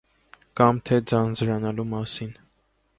Կամ 0.59 0.79
թե- 0.89 0.99
ձանձրանալու 1.13 1.89
մասին: 1.95 2.37